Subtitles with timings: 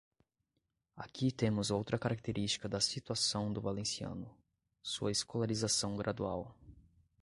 [0.95, 4.35] Aqui temos outra característica da situação do valenciano:
[4.81, 6.57] sua escolarização gradual.